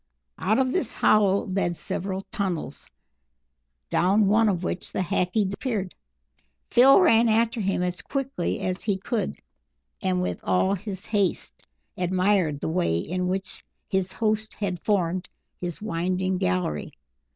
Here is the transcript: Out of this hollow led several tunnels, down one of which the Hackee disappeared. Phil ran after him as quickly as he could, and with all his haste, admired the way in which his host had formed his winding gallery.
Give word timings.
Out 0.39 0.57
of 0.57 0.71
this 0.71 0.95
hollow 0.95 1.45
led 1.45 1.77
several 1.77 2.23
tunnels, 2.31 2.89
down 3.89 4.25
one 4.25 4.49
of 4.49 4.63
which 4.63 4.91
the 4.91 5.01
Hackee 5.03 5.45
disappeared. 5.45 5.93
Phil 6.71 6.99
ran 6.99 7.29
after 7.29 7.61
him 7.61 7.83
as 7.83 8.01
quickly 8.01 8.61
as 8.61 8.81
he 8.81 8.97
could, 8.97 9.37
and 10.01 10.19
with 10.19 10.43
all 10.43 10.73
his 10.73 11.05
haste, 11.05 11.67
admired 11.97 12.61
the 12.61 12.67
way 12.69 12.97
in 12.97 13.27
which 13.27 13.63
his 13.89 14.11
host 14.11 14.55
had 14.55 14.81
formed 14.83 15.29
his 15.59 15.83
winding 15.83 16.39
gallery. 16.39 16.93